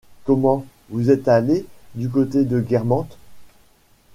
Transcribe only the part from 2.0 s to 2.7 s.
côté de